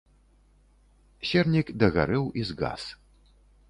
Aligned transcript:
Сернік 1.33 1.67
дагарэў 1.85 2.23
і 2.41 2.51
згас. 2.53 2.83